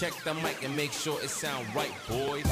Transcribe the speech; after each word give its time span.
Check 0.00 0.24
the 0.24 0.32
mic 0.32 0.64
and 0.66 0.76
make 0.76 0.92
sure 0.92 1.24
it 1.24 1.30
sound 1.30 1.66
right, 1.74 1.92
boys. 2.08 2.46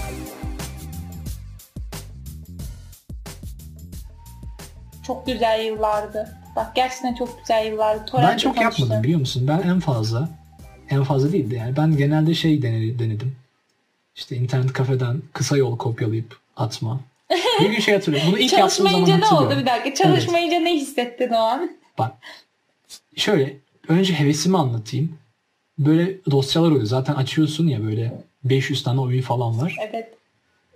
Çok 5.07 5.27
güzel 5.27 5.65
yıllardı. 5.65 6.37
Bak 6.57 6.75
gerçekten 6.77 7.15
çok 7.15 7.39
güzel 7.41 7.67
yıllardı. 7.67 8.01
Ben 8.01 8.07
Torrent'le 8.07 8.39
çok 8.43 8.57
tanıştım. 8.57 8.83
yapmadım 8.85 9.03
biliyor 9.05 9.21
musun? 9.21 9.49
Ben 9.49 9.59
en 9.59 9.81
fazla 9.81 10.29
en 10.91 11.05
fazla 11.05 11.33
değildi 11.33 11.55
yani. 11.55 11.77
Ben 11.77 11.97
genelde 11.97 12.35
şey 12.35 12.63
dene- 12.63 12.99
denedim. 12.99 13.37
İşte 14.17 14.37
internet 14.37 14.73
kafeden 14.73 15.23
kısa 15.33 15.57
yol 15.57 15.79
kopyalayıp 15.79 16.39
atma. 16.57 17.01
Bir 17.61 17.71
gün 17.71 17.81
şey 17.81 17.95
hatırlıyorum. 17.95 18.31
Bunu 18.33 18.39
ilk 18.39 18.53
yaptığım 18.53 18.71
zaman 18.71 18.91
Çalışmayınca 18.91 19.17
ne 19.17 19.25
hatırlıyorum. 19.25 19.59
oldu 19.59 19.61
bir 19.61 19.67
dakika? 19.67 19.95
Çalışmayınca 20.05 20.59
ne 20.61 20.75
hissettin 20.75 21.29
o 21.31 21.37
an? 21.39 21.71
Bak 21.99 22.13
şöyle 23.17 23.57
önce 23.89 24.15
hevesimi 24.15 24.59
anlatayım. 24.59 25.19
Böyle 25.79 26.25
dosyalar 26.31 26.71
oluyor. 26.71 26.87
Zaten 26.87 27.15
açıyorsun 27.15 27.67
ya 27.67 27.85
böyle 27.85 28.23
500 28.45 28.83
tane 28.83 29.01
oyun 29.01 29.23
falan 29.23 29.61
var. 29.61 29.77
Evet. 29.91 30.15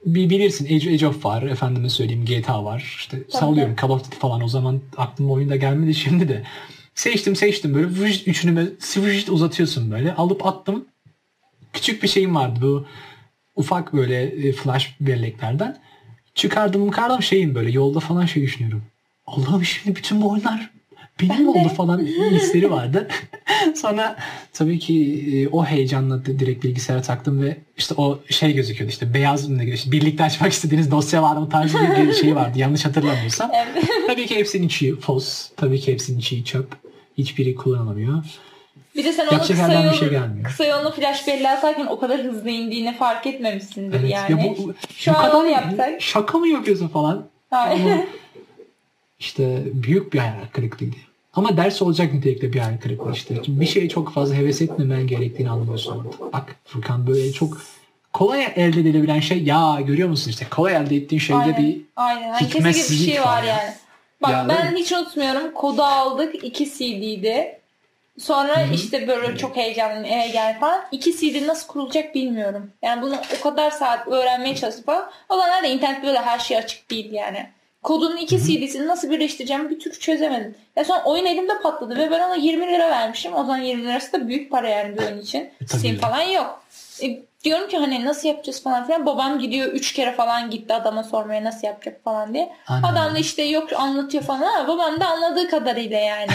Bir 0.06 0.30
bilirsin 0.30 0.64
Age, 0.76 0.92
Age 0.92 1.06
of 1.06 1.24
var. 1.24 1.42
Efendime 1.42 1.88
söyleyeyim 1.88 2.24
GTA 2.24 2.64
var. 2.64 2.94
İşte 2.98 3.22
sallıyorum 3.28 3.76
Call 3.82 3.88
of 3.88 4.04
Duty 4.04 4.16
falan. 4.16 4.42
O 4.42 4.48
zaman 4.48 4.80
aklıma 4.96 5.32
oyunda 5.32 5.56
gelmedi 5.56 5.94
şimdi 6.04 6.28
de. 6.28 6.42
Seçtim 6.94 7.36
seçtim 7.36 7.74
böyle 7.74 7.86
vıcıt 7.86 8.28
üçünü 8.28 8.56
böyle 8.56 8.70
uzatıyorsun 9.30 9.90
böyle. 9.90 10.14
Alıp 10.14 10.46
attım. 10.46 10.84
Küçük 11.72 12.02
bir 12.02 12.08
şeyim 12.08 12.34
vardı 12.34 12.58
bu 12.62 12.86
ufak 13.56 13.92
böyle 13.92 14.22
e, 14.22 14.52
flash 14.52 14.96
belleklerden. 15.00 15.78
Çıkardım 16.34 16.90
çıkardım 16.90 17.22
şeyim 17.22 17.54
böyle 17.54 17.70
yolda 17.70 18.00
falan 18.00 18.26
şey 18.26 18.42
düşünüyorum. 18.42 18.82
Allah'ım 19.26 19.64
şimdi 19.64 19.96
bütün 19.96 20.22
bu 20.22 20.30
oyunlar 20.30 20.70
benim 21.20 21.48
oldu 21.48 21.68
falan 21.68 21.98
hisleri 22.30 22.70
vardı. 22.70 23.08
Sonra 23.76 24.16
tabii 24.52 24.78
ki 24.78 25.24
e, 25.34 25.48
o 25.48 25.64
heyecanla 25.64 26.24
di- 26.24 26.38
direkt 26.38 26.64
bilgisayara 26.64 27.02
taktım 27.02 27.42
ve 27.42 27.56
işte 27.76 27.94
o 27.96 28.18
şey 28.30 28.52
gözüküyordu 28.54 28.92
işte 28.92 29.14
beyaz 29.14 29.50
işte 29.60 29.92
birlikte 29.92 30.24
açmak 30.24 30.52
istediğiniz 30.52 30.90
dosya 30.90 31.22
var 31.22 31.36
mı 31.36 31.48
tarzı 31.48 31.78
bir 31.96 32.12
şey 32.12 32.36
vardı 32.36 32.58
yanlış 32.58 32.84
hatırlamıyorsam. 32.84 33.50
Evet. 33.54 33.84
tabii 34.06 34.26
ki 34.26 34.36
hepsinin 34.36 34.66
içi 34.66 35.00
fos, 35.00 35.50
tabii 35.56 35.80
ki 35.80 35.92
hepsinin 35.92 36.18
içi 36.18 36.44
çöp. 36.44 36.66
Hiçbiri 37.18 37.54
kullanılamıyor. 37.54 38.24
Bir 38.96 39.04
de 39.04 39.12
sen 39.12 39.26
onu 39.26 39.38
kısa, 39.38 39.54
yerden 39.54 39.82
bir 39.82 39.86
yol, 39.86 39.92
şey 39.94 40.08
gelmiyor. 40.10 40.44
kısa 40.44 40.64
yollu 40.64 40.90
flash 40.92 41.26
belli 41.26 41.48
atarken 41.48 41.86
o 41.86 41.98
kadar 41.98 42.20
hızlı 42.22 42.50
indiğini 42.50 42.96
fark 42.96 43.26
etmemişsindir 43.26 44.00
Evet. 44.00 44.10
yani. 44.10 44.30
Ya 44.30 44.54
bu, 44.58 44.74
Şu 44.96 45.12
bu 45.12 45.16
an 45.16 45.22
kadar 45.24 45.34
onu 45.34 45.46
yapsak. 45.48 46.02
şaka 46.02 46.38
mı 46.38 46.48
yapıyorsun 46.48 46.88
falan. 46.88 47.26
Hayır. 47.50 47.98
İşte 49.22 49.62
büyük 49.64 50.12
bir 50.12 50.18
hayal 50.18 50.46
kırıklığıydı. 50.52 50.96
Ama 51.34 51.56
ders 51.56 51.82
olacak 51.82 52.14
nitelikte 52.14 52.52
bir 52.52 52.58
hayal 52.58 52.78
kırıklığı 52.78 53.12
işte. 53.12 53.34
Çünkü 53.34 53.60
bir 53.60 53.66
şeye 53.66 53.88
çok 53.88 54.12
fazla 54.12 54.34
heves 54.34 54.62
etmemen 54.62 55.06
gerektiğini 55.06 55.50
anlıyorsun. 55.50 55.98
orada. 55.98 56.32
Bak 56.32 56.56
Furkan 56.64 57.06
böyle 57.06 57.32
çok 57.32 57.60
kolay 58.12 58.52
elde 58.56 58.80
edilebilen 58.80 59.20
şey 59.20 59.42
ya 59.42 59.78
görüyor 59.86 60.08
musun 60.08 60.30
işte 60.30 60.46
kolay 60.50 60.76
elde 60.76 60.96
ettiğin 60.96 61.20
şeyde 61.20 61.40
Aynen. 61.40 61.56
bir 61.56 61.80
Aynen. 61.96 62.30
Hani 62.32 62.38
gibi 62.40 62.50
bir 62.50 62.58
hikmetsizlik 62.58 63.10
şey 63.12 63.20
var 63.22 63.26
var 63.26 63.42
ya. 63.42 63.56
yani. 63.56 63.72
Bak 64.22 64.30
Ya, 64.30 64.46
ben 64.48 64.76
hiç 64.76 64.92
unutmuyorum. 64.92 65.54
Kodu 65.54 65.82
aldık. 65.82 66.44
2 66.44 66.70
CD'ydi. 66.70 67.58
Sonra 68.18 68.62
işte 68.74 69.08
böyle 69.08 69.36
çok 69.36 69.56
heyecanlıyım 69.56 70.04
eve 70.04 70.28
gel 70.28 70.60
falan. 70.60 70.80
2 70.92 71.16
CD 71.16 71.46
nasıl 71.46 71.66
kurulacak 71.66 72.14
bilmiyorum. 72.14 72.70
Yani 72.82 73.02
bunu 73.02 73.16
o 73.38 73.42
kadar 73.42 73.70
saat 73.70 74.08
öğrenmeye 74.08 74.56
çalışıp 74.56 74.86
falan. 74.86 75.10
O 75.28 75.38
da 75.38 75.66
internet 75.66 76.02
böyle 76.02 76.18
her 76.18 76.38
şey 76.38 76.56
açık 76.56 76.90
değil 76.90 77.12
yani. 77.12 77.46
Kodunun 77.82 78.16
iki 78.16 78.38
CD'sini 78.38 78.86
nasıl 78.86 79.10
birleştireceğimi 79.10 79.70
bir 79.70 79.80
türlü 79.80 79.98
çözemedim. 79.98 80.54
Ya 80.76 80.84
sonra 80.84 81.04
oyun 81.04 81.26
elimde 81.26 81.52
patladı 81.62 81.96
ve 81.96 82.10
ben 82.10 82.20
ona 82.20 82.34
20 82.34 82.66
lira 82.66 82.90
vermişim. 82.90 83.34
O 83.34 83.44
zaman 83.44 83.58
20 83.58 83.84
lirası 83.84 84.12
da 84.12 84.28
büyük 84.28 84.50
para 84.50 84.68
yani 84.68 84.98
bir 84.98 85.02
oyun 85.02 85.18
için. 85.20 85.40
E. 85.40 85.66
Steam 85.66 85.96
falan 85.96 86.22
yok. 86.22 86.62
E, 87.02 87.22
diyorum 87.44 87.68
ki 87.68 87.78
hani 87.78 88.04
nasıl 88.04 88.28
yapacağız 88.28 88.62
falan 88.62 88.86
filan. 88.86 89.06
Babam 89.06 89.38
gidiyor 89.38 89.72
3 89.72 89.92
kere 89.92 90.12
falan 90.12 90.50
gitti 90.50 90.74
adama 90.74 91.04
sormaya 91.04 91.44
nasıl 91.44 91.66
yapacak 91.66 92.04
falan 92.04 92.34
diye. 92.34 92.52
Ana. 92.66 92.88
Adam 92.88 93.14
da 93.14 93.18
işte 93.18 93.42
yok 93.42 93.72
anlatıyor 93.72 94.24
falan. 94.24 94.42
Ha, 94.42 94.68
babam 94.68 95.00
da 95.00 95.06
anladığı 95.06 95.48
kadarıyla 95.48 95.98
yani. 95.98 96.32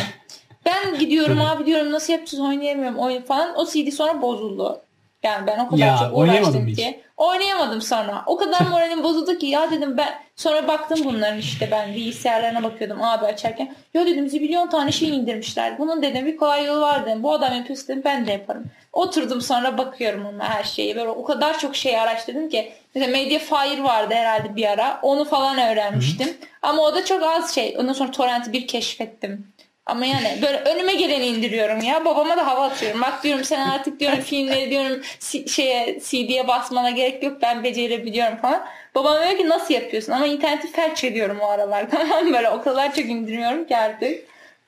Ben 0.65 0.99
gidiyorum 0.99 1.41
abi 1.41 1.65
diyorum 1.65 1.91
nasıl 1.91 2.13
yapacağız 2.13 2.43
oynayamıyorum 2.43 2.97
oyun 2.97 3.21
falan. 3.21 3.59
O 3.59 3.65
CD 3.65 3.91
sonra 3.91 4.21
bozuldu. 4.21 4.81
Yani 5.23 5.47
ben 5.47 5.59
o 5.59 5.69
kadar 5.69 5.85
Ya, 5.85 5.97
çok 5.97 6.17
uğraştım 6.17 6.63
mı 6.63 6.69
hiç? 6.69 6.77
ki. 6.77 6.99
Oynayamadım 7.17 7.81
sonra. 7.81 8.23
O 8.25 8.37
kadar 8.37 8.61
moralim 8.71 9.03
bozuldu 9.03 9.37
ki 9.37 9.45
ya 9.45 9.71
dedim 9.71 9.97
ben 9.97 10.09
sonra 10.35 10.67
baktım 10.67 10.99
bunların 11.03 11.37
işte 11.37 11.67
ben 11.71 11.93
bilgisayarlarına 11.93 12.63
bakıyordum 12.63 13.01
abi 13.01 13.25
açarken. 13.25 13.75
Ya 13.93 14.05
dedim 14.05 14.29
zibilyon 14.29 14.69
tane 14.69 14.91
şey 14.91 15.09
indirmişler. 15.09 15.79
Bunun 15.79 16.01
dedim 16.01 16.25
bir 16.25 16.37
kolay 16.37 16.65
yolu 16.65 16.81
var 16.81 17.05
dedim. 17.05 17.23
Bu 17.23 17.33
adam 17.33 17.53
yapıyorsa 17.55 17.87
dedim 17.87 18.01
ben 18.05 18.27
de 18.27 18.31
yaparım. 18.31 18.65
Oturdum 18.93 19.41
sonra 19.41 19.77
bakıyorum 19.77 20.25
ona 20.25 20.49
her 20.49 20.63
şeyi. 20.63 20.95
Böyle 20.95 21.09
o 21.09 21.23
kadar 21.23 21.59
çok 21.59 21.75
şey 21.75 21.99
araştırdım 21.99 22.49
ki. 22.49 22.73
Mesela 22.95 23.11
Mediafire 23.11 23.83
vardı 23.83 24.13
herhalde 24.13 24.55
bir 24.55 24.65
ara. 24.65 24.99
Onu 25.01 25.25
falan 25.25 25.57
öğrenmiştim. 25.57 26.37
Ama 26.61 26.81
o 26.81 26.95
da 26.95 27.05
çok 27.05 27.23
az 27.23 27.55
şey. 27.55 27.75
Ondan 27.79 27.93
sonra 27.93 28.11
torrenti 28.11 28.53
bir 28.53 28.67
keşfettim. 28.67 29.47
Ama 29.87 30.05
yani 30.05 30.27
böyle 30.41 30.57
önüme 30.57 30.93
geleni 30.93 31.25
indiriyorum 31.25 31.81
ya. 31.81 32.05
Babama 32.05 32.37
da 32.37 32.47
hava 32.47 32.63
atıyorum. 32.65 33.01
Bak 33.01 33.23
diyorum 33.23 33.43
sen 33.43 33.69
artık 33.69 33.99
diyorum 33.99 34.19
filmleri 34.21 34.69
diyorum 34.69 35.01
si- 35.19 35.49
şeye 35.49 35.99
CD'ye 35.99 36.47
basmana 36.47 36.89
gerek 36.89 37.23
yok 37.23 37.37
ben 37.41 37.63
becerebiliyorum 37.63 38.37
falan. 38.37 38.65
Babam 38.95 39.23
diyor 39.23 39.37
ki 39.37 39.49
nasıl 39.49 39.73
yapıyorsun? 39.73 40.11
Ama 40.11 40.25
interneti 40.27 40.71
felç 40.71 41.03
ediyorum 41.03 41.39
o 41.41 41.47
aralar 41.47 41.89
tamam? 41.91 42.33
Böyle 42.33 42.49
o 42.49 42.61
kadar 42.61 42.95
çok 42.95 43.05
indiriyorum 43.05 43.65
ki 43.67 43.77
artık. 43.77 44.23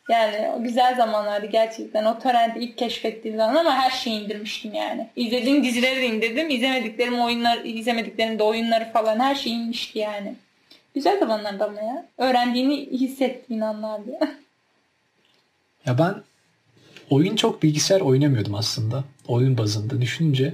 Yani 0.09 0.49
o 0.57 0.63
güzel 0.63 0.95
zamanlardı 0.95 1.45
gerçekten. 1.45 2.05
O 2.05 2.19
torrenti 2.19 2.59
ilk 2.59 2.77
keşfettiğim 2.77 3.37
zaman 3.37 3.55
ama 3.55 3.75
her 3.75 3.91
şeyi 3.91 4.23
indirmiştim 4.25 4.73
yani. 4.73 5.07
İzlediğim 5.15 5.63
dizileri 5.63 5.95
de 5.95 6.05
indirdim. 6.05 6.49
İzlemediklerim 6.49 7.19
oyunlar, 7.21 7.57
izlemediklerim 7.63 8.39
de 8.39 8.43
oyunları 8.43 8.91
falan 8.93 9.19
her 9.19 9.35
şey 9.35 9.53
inmişti 9.53 9.99
yani. 9.99 10.33
Güzel 10.95 11.19
zamanlardı 11.19 11.63
ama 11.63 11.81
ya. 11.81 12.05
Öğrendiğini 12.17 12.75
hissettiğin 12.85 13.61
anlardı. 13.61 14.11
Ya 15.89 15.97
ben 15.97 16.15
oyun 17.09 17.35
çok 17.35 17.63
bilgisayar 17.63 18.01
oynamıyordum 18.01 18.55
aslında. 18.55 19.03
Oyun 19.27 19.57
bazında 19.57 20.01
düşününce 20.01 20.53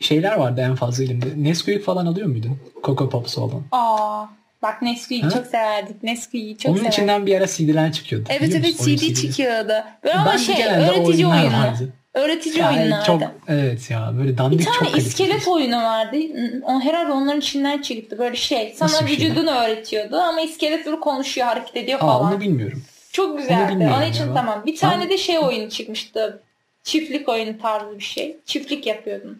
şeyler 0.00 0.36
vardı 0.36 0.60
en 0.60 0.74
fazla 0.74 1.04
elimde. 1.04 1.26
Nesquik 1.36 1.84
falan 1.84 2.06
alıyor 2.06 2.26
muydun? 2.26 2.58
Coco 2.84 3.08
Pops 3.10 3.34
falan. 3.34 3.62
Aa, 3.72 4.24
bak 4.62 4.82
Nesquik'i 4.82 5.30
çok 5.30 5.46
severdik. 5.46 6.02
Nesquik'i 6.02 6.58
çok 6.58 6.70
Onun 6.70 6.78
severdik. 6.78 6.98
içinden 6.98 7.26
bir 7.26 7.36
ara 7.36 7.46
CD'ler 7.46 7.92
çıkıyordu. 7.92 8.28
Evet 8.30 8.54
evet 8.54 8.76
CD 8.78 8.84
CD'leri. 8.84 9.14
çıkıyordu. 9.14 9.72
Böyle 10.04 10.14
ama 10.14 10.38
şey 10.38 10.64
öğretici 10.66 11.26
oyunlar. 11.26 11.68
vardı. 11.68 11.88
Öğretici 12.14 12.58
Yani 12.58 12.80
oyunlardı. 12.80 13.06
çok 13.06 13.22
evet 13.48 13.90
ya 13.90 14.12
böyle 14.18 14.38
dandik 14.38 14.58
Bir 14.60 14.64
çok 14.64 14.74
tane 14.78 14.90
kaliteli. 14.90 15.08
iskelet 15.08 15.48
oyunu 15.48 15.76
vardı. 15.76 16.16
O 16.64 16.80
herhalde 16.80 17.12
onların 17.12 17.40
içinden 17.40 17.82
çıktı. 17.82 18.18
Böyle 18.18 18.36
şey. 18.36 18.74
Sana 18.76 18.88
Nasıl 18.92 19.06
bir 19.06 19.16
şey 19.16 19.26
vücudunu 19.26 19.50
öğretiyordu 19.50 20.16
ama 20.16 20.40
iskelet 20.40 20.86
böyle 20.86 21.00
konuşuyor, 21.00 21.46
hareket 21.46 21.76
ediyor 21.76 21.98
Aa, 21.98 22.06
falan. 22.06 22.32
onu 22.32 22.40
bilmiyorum. 22.40 22.82
Çok 23.12 23.38
güzeldi. 23.38 23.90
Onun 23.96 24.06
için 24.06 24.26
ya. 24.26 24.34
tamam. 24.34 24.62
Bir 24.66 24.76
tane 24.76 25.10
de 25.10 25.18
şey 25.18 25.38
oyunu 25.38 25.70
çıkmıştı. 25.70 26.42
Çiftlik 26.84 27.28
oyunu 27.28 27.58
tarzı 27.58 27.98
bir 27.98 28.04
şey. 28.04 28.36
Çiftlik 28.46 28.86
yapıyordun. 28.86 29.38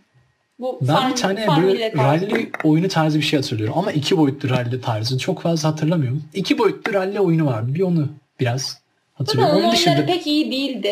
Bu 0.59 0.79
Ben 0.81 0.95
farm, 0.95 1.11
bir 1.11 1.17
tane 1.17 1.47
böyle 1.63 1.93
rally 1.93 2.51
oyunu 2.65 2.89
tarzı 2.89 3.19
bir 3.19 3.23
şey 3.23 3.41
hatırlıyorum. 3.41 3.79
Ama 3.79 3.93
iki 3.93 4.17
boyutlu 4.17 4.51
rally 4.51 4.81
tarzı. 4.81 5.19
Çok 5.19 5.43
fazla 5.43 5.69
hatırlamıyorum. 5.69 6.23
İki 6.35 6.59
boyutlu 6.59 6.93
rally 6.93 7.21
oyunu 7.21 7.47
vardı. 7.47 7.75
Bir 7.75 7.81
onu 7.81 8.09
biraz 8.41 8.79
hatırlıyorum. 9.15 9.55
onun 9.55 9.65
Onun 9.65 9.73
dışında 9.73 10.07
pek 10.07 10.27
iyi 10.27 10.53
değildi. 10.53 10.89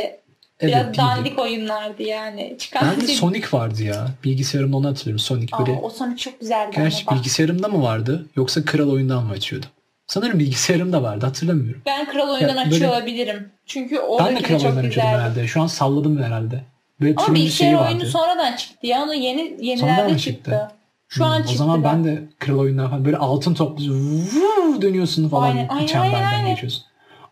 evet, 0.60 0.74
Biraz 0.74 0.96
dandik 0.96 1.38
oyunlardı 1.38 2.02
yani. 2.02 2.56
Çıkan 2.58 2.88
Ben 2.90 3.00
de 3.00 3.06
Sonic 3.14 3.46
vardı 3.52 3.82
ya. 3.82 4.06
Bilgisayarımda 4.24 4.76
onu 4.76 4.88
hatırlıyorum. 4.88 5.18
Sonic 5.18 5.56
Aa, 5.56 5.66
böyle. 5.66 5.78
o 5.82 5.90
Sonic 5.90 6.16
çok 6.16 6.40
güzeldi 6.40 6.76
Gerçi 6.76 7.06
bilgisayarımda 7.10 7.68
mı 7.68 7.82
vardı? 7.82 8.26
Yoksa 8.36 8.64
kral 8.64 8.90
oyundan 8.90 9.24
mı 9.24 9.32
açıyordu? 9.32 9.66
Sanırım 10.10 10.38
bilgisayarımda 10.38 11.02
vardı. 11.02 11.26
Hatırlamıyorum. 11.26 11.82
Ben 11.86 12.06
Kral 12.06 12.28
Oyun'dan 12.28 12.54
Ya, 12.56 12.60
açıyor 12.60 12.80
böyle- 12.80 12.88
olabilirim. 12.88 13.48
Çünkü 13.66 13.96
Ben 14.18 14.36
de 14.36 14.42
kral 14.42 14.60
oyundan 14.64 14.84
açıyordum 14.84 15.12
herhalde. 15.12 15.46
Şu 15.46 15.62
an 15.62 15.66
salladım 15.66 16.22
herhalde. 16.22 16.60
Böyle 17.00 17.14
Ama 17.16 17.34
bilgisayar 17.34 17.56
şeyi 17.58 17.76
oyunu 17.76 17.94
vardı. 18.00 18.06
sonradan 18.06 18.56
çıktı 18.56 18.86
ya. 18.86 19.02
Onu 19.02 19.14
yeni 19.14 19.56
yenilerde 19.60 20.18
çıktı. 20.18 20.32
çıktı? 20.32 20.70
Şu 21.08 21.24
an 21.24 21.36
Hmm, 21.38 21.44
çıktı. 21.44 21.54
O 21.54 21.56
zaman 21.58 21.84
bak. 21.84 21.92
ben 21.92 22.04
de 22.04 22.22
kral 22.38 22.58
oyundan 22.58 22.90
falan 22.90 23.04
böyle 23.04 23.16
altın 23.16 23.54
topluyorsun. 23.54 24.28
vuuu 24.34 24.82
dönüyorsun 24.82 25.28
falan. 25.28 25.56
Aynen, 25.68 25.86
çemberden 25.86 26.22
aynen, 26.38 26.50
geçiyorsun. 26.50 26.82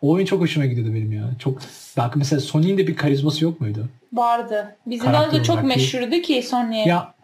O 0.03 0.11
oyun 0.11 0.27
çok 0.27 0.41
hoşuma 0.41 0.67
gidiyordu 0.67 0.95
benim 0.95 1.13
ya. 1.13 1.25
Çok 1.39 1.59
bak 1.97 2.17
mesela 2.17 2.41
Sonic'in 2.41 2.79
de 2.79 2.87
bir 2.87 2.97
karizması 2.97 3.45
yok 3.45 3.61
muydu? 3.61 3.89
vardı. 4.13 4.77
Bizim 4.87 5.13
de 5.13 5.43
çok 5.43 5.63
meşhurdu 5.65 6.23
ki 6.23 6.43
Sony. 6.43 6.89
Ya 6.89 7.15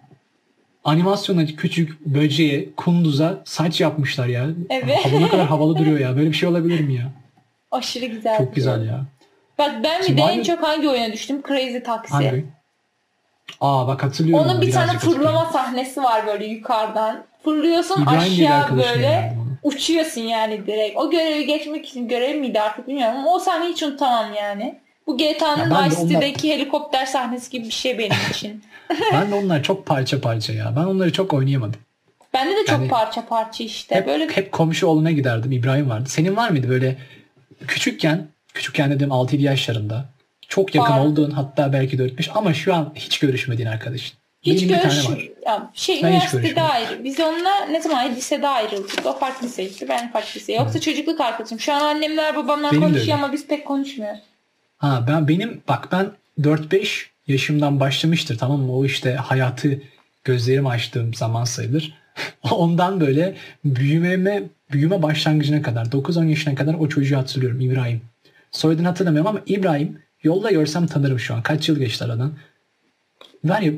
animasyona 0.85 1.47
küçük 1.47 2.01
böceğe, 2.01 2.69
kunduza 2.77 3.43
saç 3.45 3.81
yapmışlar 3.81 4.27
ya. 4.27 4.47
Evet. 4.71 5.05
Hava 5.05 5.21
ne 5.21 5.29
kadar 5.29 5.47
havalı 5.47 5.79
duruyor 5.79 5.99
ya. 5.99 6.17
Böyle 6.17 6.29
bir 6.31 6.37
şey 6.37 6.49
olabilir 6.49 6.81
mi 6.81 6.95
ya? 6.95 7.13
Aşırı 7.71 8.07
güzeldi. 8.07 8.39
Çok 8.39 8.55
güzel 8.55 8.87
ya. 8.87 9.05
Bak 9.59 9.73
ben 9.85 10.03
bir 10.03 10.17
de 10.17 10.23
en 10.23 10.43
çok 10.43 10.63
hangi 10.63 10.89
oyuna 10.89 11.13
düştüm? 11.13 11.43
Crazy 11.49 11.79
Taxi. 11.79 12.13
Hangi? 12.13 12.45
Aa 13.61 13.89
bak 13.89 14.03
hatırlıyorum. 14.03 14.45
Onun 14.45 14.55
onu, 14.55 14.63
bir 14.63 14.73
tane 14.73 14.99
fırlama 14.99 15.45
sahnesi 15.53 16.03
var 16.03 16.27
böyle 16.27 16.47
yukarıdan. 16.47 17.25
Fırlıyorsun 17.45 18.03
İbrahim 18.03 18.19
aşağı 18.19 18.77
böyle 18.77 19.37
onu. 19.37 19.73
uçuyorsun 19.73 20.21
yani 20.21 20.67
direkt. 20.67 20.97
O 20.97 21.11
görevi 21.11 21.47
geçmek 21.47 21.87
için 21.89 22.09
görev 22.09 22.41
miydi 22.41 22.61
artık 22.61 22.89
bilmiyorum 22.89 23.17
ama 23.19 23.35
o 23.35 23.39
sahneyi 23.39 23.73
hiç 23.73 23.83
unutamam 23.83 24.35
yani. 24.35 24.79
Bu 25.07 25.17
GTA'nın 25.17 25.85
Vice 25.85 25.97
City'deki 25.97 26.47
onlar... 26.47 26.59
helikopter 26.59 27.07
sahnesi 27.07 27.51
gibi 27.51 27.67
bir 27.67 27.71
şey 27.71 27.99
benim 27.99 28.17
için. 28.31 28.63
ben 29.13 29.31
de 29.31 29.35
onlar 29.35 29.63
çok 29.63 29.87
parça 29.87 30.21
parça 30.21 30.53
ya. 30.53 30.73
Ben 30.77 30.85
onları 30.85 31.13
çok 31.13 31.33
oynayamadım. 31.33 31.81
Bende 32.35 32.57
de 32.57 32.67
çok 32.67 32.69
yani 32.69 32.89
parça 32.89 33.27
parça 33.27 33.65
işte. 33.65 33.95
Hep, 33.95 34.07
böyle 34.07 34.29
hep 34.29 34.53
komşu 34.53 34.87
oğluna 34.87 35.11
giderdim. 35.11 35.53
İbrahim 35.53 35.91
vardı. 35.91 36.09
Senin 36.09 36.37
var 36.37 36.51
mıydı 36.51 36.69
böyle 36.69 36.97
küçükken, 37.69 38.27
küçükken 38.55 38.91
dediğim 38.91 39.13
6-7 39.13 39.41
yaşlarında 39.41 40.05
çok 40.49 40.75
yakın 40.75 40.93
var. 40.93 41.07
olduğun 41.07 41.31
hatta 41.31 41.73
belki 41.73 41.97
4-5 41.97 42.31
ama 42.35 42.55
şu 42.55 42.75
an 42.75 42.93
hiç 42.95 43.19
görüşmediğin 43.19 43.69
arkadaşın. 43.69 44.19
Hiç 44.43 44.63
Benim 44.63 44.83
görüş, 44.83 45.05
ya 45.47 45.71
şey 45.75 46.03
ben 46.03 46.09
üniversitede 46.09 46.63
ayrı. 46.63 47.05
Biz 47.05 47.21
onunla 47.21 47.65
ne 47.71 47.81
zaman 47.81 48.15
lisede 48.15 48.49
ayrıldık. 48.49 49.07
O 49.07 49.19
farklı 49.19 49.47
liseydi. 49.47 49.89
Ben 49.89 50.13
farklı 50.13 50.41
lise. 50.41 50.53
Yoksa 50.53 50.71
evet. 50.71 50.83
çocukluk 50.83 51.21
arkadaşım. 51.21 51.61
Şu 51.61 51.73
an 51.73 51.81
annemler 51.81 52.37
babamlar 52.37 52.73
benim 52.73 52.83
konuşuyor 52.83 53.19
ama 53.19 53.33
biz 53.33 53.47
pek 53.47 53.67
konuşmuyoruz. 53.67 54.21
Ha 54.85 55.05
ben 55.09 55.29
benim 55.29 55.63
bak 55.69 55.89
ben 55.93 56.13
4-5 56.41 57.07
yaşımdan 57.27 57.81
başlamıştır 57.81 58.39
tamam 58.39 58.61
mı? 58.61 58.73
O 58.77 58.85
işte 58.85 59.15
hayatı 59.15 59.83
gözlerimi 60.25 60.69
açtığım 60.69 61.15
zaman 61.15 61.45
sayılır. 61.45 61.95
Ondan 62.51 63.01
böyle 63.01 63.37
büyümeme 63.65 64.43
büyüme 64.73 65.03
başlangıcına 65.03 65.63
kadar 65.63 65.85
9-10 65.85 66.27
yaşına 66.27 66.55
kadar 66.55 66.75
o 66.75 66.89
çocuğu 66.89 67.17
hatırlıyorum 67.17 67.61
İbrahim. 67.61 68.01
Soyadını 68.53 68.87
hatırlamıyorum 68.87 69.31
ama 69.31 69.41
İbrahim 69.47 69.99
yolda 70.23 70.51
görsem 70.51 70.87
tanırım 70.87 71.19
şu 71.19 71.35
an. 71.35 71.43
Kaç 71.43 71.69
yıl 71.69 71.79
geçti 71.79 72.05
aradan. 72.05 72.33
Var 73.45 73.61
ya, 73.61 73.73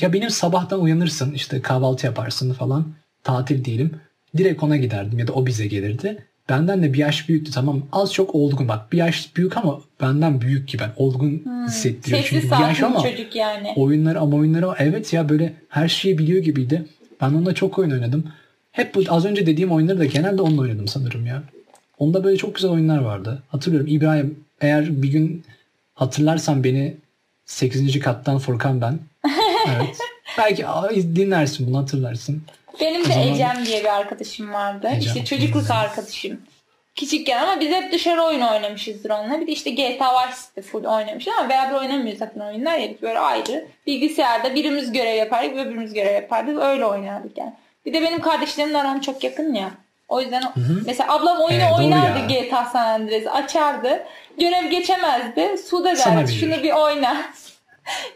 ya 0.00 0.12
benim 0.12 0.30
sabahtan 0.30 0.80
uyanırsın 0.80 1.34
işte 1.34 1.62
kahvaltı 1.62 2.06
yaparsın 2.06 2.52
falan 2.52 2.94
tatil 3.24 3.64
diyelim. 3.64 4.00
Direkt 4.36 4.62
ona 4.62 4.76
giderdim 4.76 5.18
ya 5.18 5.26
da 5.26 5.32
o 5.32 5.46
bize 5.46 5.66
gelirdi. 5.66 6.26
Benden 6.48 6.82
de 6.82 6.92
bir 6.92 6.98
yaş 6.98 7.28
büyüktü 7.28 7.52
tamam 7.52 7.82
az 7.92 8.12
çok 8.12 8.34
olgun 8.34 8.68
bak 8.68 8.92
bir 8.92 8.98
yaş 8.98 9.36
büyük 9.36 9.56
ama 9.56 9.80
benden 10.00 10.40
büyük 10.40 10.68
ki 10.68 10.78
ben 10.78 10.90
olgun 10.96 11.44
hmm. 11.44 11.66
hissettiriyor. 11.66 12.22
Çünkü 12.24 12.46
bir 12.46 12.60
yaş 12.60 12.82
ama 12.82 13.02
çocuk 13.02 13.36
yani. 13.36 13.72
oyunları 13.76 14.20
ama 14.20 14.36
oyunları 14.36 14.66
evet 14.78 15.12
ya 15.12 15.28
böyle 15.28 15.54
her 15.68 15.88
şeyi 15.88 16.18
biliyor 16.18 16.42
gibiydi. 16.42 16.84
Ben 17.20 17.28
onunla 17.28 17.54
çok 17.54 17.78
oyun 17.78 17.90
oynadım. 17.90 18.24
Hep 18.72 18.94
bu 18.94 19.02
az 19.08 19.24
önce 19.24 19.46
dediğim 19.46 19.72
oyunları 19.72 19.98
da 19.98 20.04
genelde 20.04 20.42
onunla 20.42 20.60
oynadım 20.60 20.88
sanırım 20.88 21.26
ya. 21.26 21.42
Onda 21.98 22.24
böyle 22.24 22.36
çok 22.36 22.54
güzel 22.54 22.70
oyunlar 22.70 22.98
vardı. 22.98 23.42
Hatırlıyorum 23.48 23.88
İbrahim 23.90 24.44
eğer 24.60 25.02
bir 25.02 25.08
gün 25.08 25.44
hatırlarsan 25.94 26.64
beni 26.64 26.96
8. 27.46 28.00
kattan 28.00 28.38
Furkan 28.38 28.80
ben. 28.80 28.98
Evet. 29.76 29.98
Belki 30.38 30.64
dinlersin 31.16 31.66
bunu 31.66 31.78
hatırlarsın. 31.78 32.42
Benim 32.80 33.04
de 33.04 33.08
zaman... 33.08 33.28
Ecem 33.28 33.64
diye 33.66 33.80
bir 33.80 33.96
arkadaşım 33.96 34.52
vardı. 34.52 34.86
Ecem. 34.86 35.00
İşte 35.00 35.24
çocukluk 35.24 35.70
arkadaşım. 35.70 36.40
Küçükken 36.94 37.42
ama 37.42 37.60
biz 37.60 37.72
hep 37.72 37.92
dışarı 37.92 38.22
oyun 38.22 38.40
oynamışızdır 38.40 39.10
onunla. 39.10 39.40
Bir 39.40 39.46
de 39.46 39.52
işte 39.52 39.70
GTA 39.70 40.12
Vice 40.14 40.36
City 40.46 40.60
full 40.60 40.84
oynamışız 40.84 41.32
ama 41.38 41.48
beraber 41.48 41.74
oynamıyoruz 41.74 42.18
zaten 42.18 42.40
oyunlar 42.40 42.78
ya 42.78 42.88
böyle 43.02 43.18
ayrı. 43.18 43.66
Bilgisayarda 43.86 44.54
birimiz 44.54 44.92
görev 44.92 45.14
yapardık 45.14 45.56
öbürümüz 45.56 45.92
görev 45.92 46.14
yapardık 46.14 46.62
öyle 46.62 46.86
oynardık 46.86 47.38
yani. 47.38 47.52
Bir 47.86 47.92
de 47.92 48.02
benim 48.02 48.20
kardeşlerimle 48.20 48.78
aram 48.78 49.00
çok 49.00 49.24
yakın 49.24 49.54
ya. 49.54 49.70
O 50.08 50.20
yüzden 50.20 50.42
hı 50.42 50.60
hı. 50.60 50.82
mesela 50.86 51.14
ablam 51.14 51.40
oyunu 51.40 51.62
evet, 51.62 51.78
oynardı 51.78 52.18
GTA 52.28 52.64
San 52.64 52.86
Andreas 52.86 53.26
açardı. 53.26 54.04
Görev 54.40 54.70
geçemezdi. 54.70 55.58
Su 55.68 55.84
da 55.84 55.96
derdi 55.96 56.32
şunu 56.32 56.62
bir 56.62 56.72
oyna. 56.72 57.16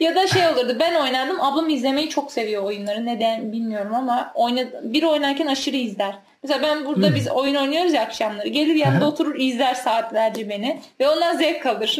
Ya 0.00 0.14
da 0.14 0.26
şey 0.26 0.48
olurdu 0.48 0.76
ben 0.80 0.94
oynardım 0.94 1.40
ablam 1.40 1.68
izlemeyi 1.68 2.08
çok 2.08 2.32
seviyor 2.32 2.62
oyunları 2.62 3.06
neden 3.06 3.52
bilmiyorum 3.52 3.94
ama 3.94 4.32
oyna, 4.34 4.64
bir 4.82 5.02
oynarken 5.02 5.46
aşırı 5.46 5.76
izler. 5.76 6.14
Mesela 6.42 6.62
ben 6.62 6.84
burada 6.84 7.08
hmm. 7.08 7.14
biz 7.14 7.28
oyun 7.28 7.54
oynuyoruz 7.54 7.92
ya 7.92 8.02
akşamları 8.02 8.48
gelir 8.48 8.74
yanında 8.74 9.08
oturur 9.08 9.40
izler 9.40 9.74
saatlerce 9.74 10.48
beni 10.48 10.80
ve 11.00 11.08
ondan 11.08 11.36
zevk 11.36 11.66
alır. 11.66 11.98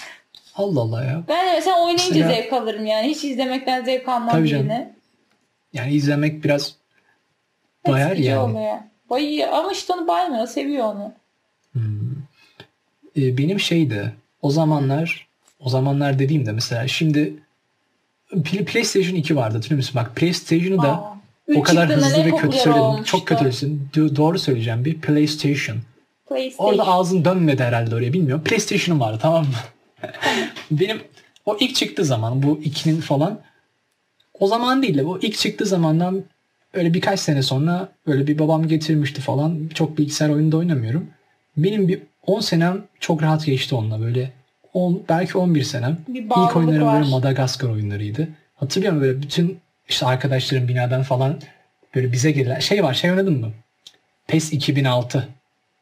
Allah 0.56 0.80
Allah 0.80 1.04
ya. 1.04 1.22
Ben 1.28 1.46
de 1.46 1.52
mesela 1.52 1.80
oynayınca 1.80 2.06
mesela, 2.10 2.32
zevk 2.32 2.52
alırım 2.52 2.86
yani 2.86 3.08
hiç 3.08 3.24
izlemekten 3.24 3.84
zevk 3.84 4.08
almam 4.08 4.44
yine. 4.44 4.92
Yani 5.72 5.92
izlemek 5.92 6.44
biraz 6.44 6.74
bayar 7.86 8.16
yani. 8.16 8.38
Oluyor. 8.38 8.76
Bayıyor 9.10 9.48
ama 9.48 9.72
işte 9.72 9.92
onu 9.92 10.08
baymıyor 10.08 10.46
seviyor 10.46 10.84
onu. 10.84 11.12
Hmm. 11.72 12.10
Ee, 13.16 13.38
benim 13.38 13.60
şeydi 13.60 14.14
o 14.42 14.50
zamanlar 14.50 15.29
o 15.60 15.68
zamanlar 15.68 16.18
dediğimde 16.18 16.52
mesela 16.52 16.88
şimdi 16.88 17.34
PlayStation 18.66 19.14
2 19.14 19.36
vardı 19.36 19.54
hatırlıyor 19.54 19.76
musun? 19.76 19.92
Bak 19.94 20.16
PlayStation'ı 20.16 20.82
da 20.82 20.90
Aa, 20.90 21.16
o 21.54 21.62
kadar 21.62 21.88
hızlı 21.88 22.24
ve 22.24 22.30
kötü 22.30 22.56
söyledim. 22.56 23.04
Çok 23.04 23.26
kötü 23.26 23.52
söyledim. 23.52 23.90
Doğru 23.94 24.38
söyleyeceğim 24.38 24.84
bir 24.84 25.00
PlayStation. 25.00 25.78
PlayStation. 26.28 26.68
Orada 26.68 26.86
ağzın 26.86 27.24
dönmedi 27.24 27.62
herhalde 27.62 27.94
oraya 27.94 28.12
bilmiyorum. 28.12 28.44
PlayStation'ım 28.44 29.00
vardı 29.00 29.18
tamam 29.22 29.44
mı? 29.44 29.54
Benim 30.70 31.00
o 31.46 31.56
ilk 31.60 31.74
çıktığı 31.74 32.04
zaman 32.04 32.42
bu 32.42 32.60
2'nin 32.64 33.00
falan 33.00 33.40
o 34.40 34.46
zaman 34.46 34.82
değil 34.82 34.98
de 34.98 35.06
bu 35.06 35.18
ilk 35.22 35.38
çıktığı 35.38 35.66
zamandan 35.66 36.22
öyle 36.74 36.94
birkaç 36.94 37.20
sene 37.20 37.42
sonra 37.42 37.88
böyle 38.06 38.26
bir 38.26 38.38
babam 38.38 38.68
getirmişti 38.68 39.20
falan. 39.20 39.70
Çok 39.74 39.98
bilgisayar 39.98 40.28
oyunda 40.28 40.56
oynamıyorum. 40.56 41.06
Benim 41.56 41.88
bir 41.88 42.02
10 42.26 42.40
senem 42.40 42.82
çok 43.00 43.22
rahat 43.22 43.46
geçti 43.46 43.74
onunla 43.74 44.00
böyle 44.00 44.32
10, 44.74 45.02
belki 45.08 45.38
11 45.38 45.62
senem. 45.62 45.98
İlk 46.14 46.56
oyunlarım 46.56 46.86
var. 46.86 47.00
böyle 47.00 47.10
Madagaskar 47.10 47.68
oyunlarıydı. 47.68 48.28
Hatırlıyorum 48.56 49.00
böyle 49.00 49.22
bütün 49.22 49.60
işte 49.88 50.06
arkadaşlarım 50.06 50.68
binadan 50.68 51.02
falan 51.02 51.40
böyle 51.94 52.12
bize 52.12 52.30
gelen 52.30 52.58
şey 52.58 52.84
var 52.84 52.94
şey 52.94 53.10
oynadın 53.10 53.40
mı? 53.40 53.50
PES 54.26 54.52
2006. 54.52 55.28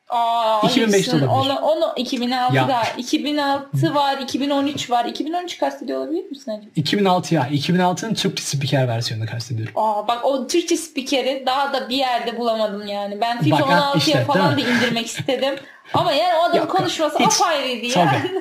Aa, 0.09 0.61
2005 0.67 1.09
olabilir. 1.09 1.29
Onu, 1.29 1.59
onu 1.59 1.93
2006 1.97 2.57
ya. 2.57 2.69
da 2.69 2.83
2006 2.97 3.95
var, 3.95 4.19
2013 4.19 4.91
var. 4.91 5.05
2013 5.05 5.59
kastediyor 5.59 6.01
olabilir 6.01 6.31
misin 6.31 6.51
acaba? 6.51 6.71
2006 6.77 7.35
ya. 7.35 7.49
2006'nın 7.53 8.15
Türkçe 8.15 8.43
spiker 8.43 8.89
versiyonunu 8.89 9.29
kastediyorum. 9.29 9.73
Aa, 9.77 10.09
bak 10.09 10.25
o 10.25 10.47
Türkçe 10.47 10.77
spikeri 10.77 11.43
daha 11.47 11.73
da 11.73 11.89
bir 11.89 11.97
yerde 11.97 12.39
bulamadım 12.39 12.87
yani. 12.87 13.21
Ben 13.21 13.43
FIFA 13.43 13.57
16'ya 13.57 13.95
işte, 13.97 14.25
falan 14.25 14.57
da 14.57 14.61
indirmek 14.61 15.07
istedim. 15.07 15.55
Ama 15.95 16.13
yani 16.13 16.39
o 16.39 16.43
adamın 16.43 16.67
konuşması 16.77 17.19
hiç, 17.19 17.41
apayrıydı 17.41 17.87
ya. 17.87 17.93
Tabii. 17.93 18.33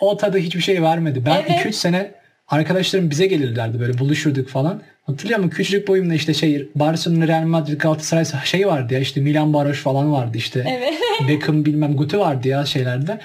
O 0.00 0.16
tadı 0.16 0.38
hiçbir 0.38 0.60
şey 0.60 0.82
vermedi. 0.82 1.22
Ben 1.26 1.40
2-3 1.40 1.62
evet. 1.62 1.74
sene 1.74 2.10
arkadaşlarım 2.48 3.10
bize 3.10 3.26
gelirlerdi 3.26 3.80
böyle 3.80 3.98
buluşurduk 3.98 4.48
falan. 4.48 4.82
Hatırlıyor 5.06 5.38
musun? 5.38 5.50
Küçücük 5.50 5.88
boyumda 5.88 6.14
işte 6.14 6.34
şey 6.34 6.68
Barcelona, 6.74 7.28
Real 7.28 7.42
Madrid, 7.42 7.80
Galatasaray 7.80 8.24
şey 8.44 8.66
vardı 8.66 8.94
ya 8.94 9.00
işte 9.00 9.20
Milan 9.20 9.52
Baroş 9.52 9.80
falan 9.80 10.12
vardı 10.12 10.38
işte. 10.38 10.64
Evet. 10.68 10.94
Beckham 11.28 11.64
bilmem 11.64 11.96
Guti 11.96 12.18
vardı 12.18 12.48
ya 12.48 12.66
şeylerde. 12.66 13.18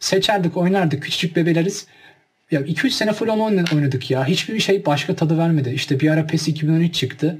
Seçerdik 0.00 0.56
oynardık 0.56 1.02
küçücük 1.02 1.36
bebeleriz. 1.36 1.86
Ya 2.50 2.60
2-3 2.60 2.90
sene 2.90 3.12
full 3.12 3.28
onu 3.28 3.42
oynadık 3.42 4.10
ya. 4.10 4.26
Hiçbir 4.26 4.60
şey 4.60 4.86
başka 4.86 5.14
tadı 5.14 5.38
vermedi. 5.38 5.72
İşte 5.74 6.00
bir 6.00 6.10
ara 6.10 6.26
PES 6.26 6.48
2013 6.48 6.94
çıktı. 6.94 7.38